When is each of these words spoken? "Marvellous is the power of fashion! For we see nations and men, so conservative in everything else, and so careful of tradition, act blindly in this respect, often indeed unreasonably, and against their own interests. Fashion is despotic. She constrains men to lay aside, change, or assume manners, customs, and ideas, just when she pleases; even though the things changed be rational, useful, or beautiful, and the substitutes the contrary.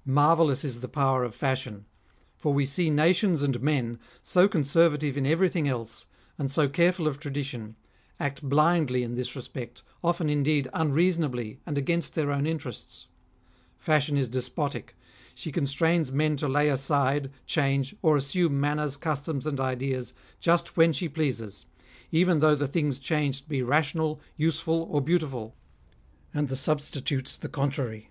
"Marvellous 0.04 0.62
is 0.62 0.80
the 0.82 0.88
power 0.90 1.24
of 1.24 1.34
fashion! 1.34 1.86
For 2.36 2.52
we 2.52 2.66
see 2.66 2.90
nations 2.90 3.42
and 3.42 3.62
men, 3.62 3.98
so 4.22 4.46
conservative 4.46 5.16
in 5.16 5.24
everything 5.24 5.66
else, 5.66 6.04
and 6.36 6.50
so 6.52 6.68
careful 6.68 7.06
of 7.08 7.18
tradition, 7.18 7.76
act 8.18 8.42
blindly 8.46 9.02
in 9.02 9.14
this 9.14 9.34
respect, 9.34 9.82
often 10.04 10.28
indeed 10.28 10.68
unreasonably, 10.74 11.60
and 11.64 11.78
against 11.78 12.14
their 12.14 12.30
own 12.30 12.46
interests. 12.46 13.06
Fashion 13.78 14.18
is 14.18 14.28
despotic. 14.28 14.96
She 15.34 15.50
constrains 15.50 16.12
men 16.12 16.36
to 16.36 16.46
lay 16.46 16.68
aside, 16.68 17.30
change, 17.46 17.96
or 18.02 18.18
assume 18.18 18.60
manners, 18.60 18.98
customs, 18.98 19.46
and 19.46 19.58
ideas, 19.58 20.12
just 20.40 20.76
when 20.76 20.92
she 20.92 21.08
pleases; 21.08 21.64
even 22.12 22.40
though 22.40 22.54
the 22.54 22.68
things 22.68 22.98
changed 22.98 23.48
be 23.48 23.62
rational, 23.62 24.20
useful, 24.36 24.82
or 24.90 25.00
beautiful, 25.00 25.56
and 26.34 26.48
the 26.48 26.56
substitutes 26.56 27.38
the 27.38 27.48
contrary. 27.48 28.10